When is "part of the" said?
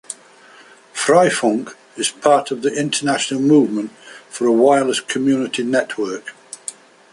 2.09-2.73